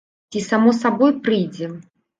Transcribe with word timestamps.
Ці 0.35 0.41
само 0.47 0.73
сабой 0.79 1.15
прыйдзе? 1.29 1.75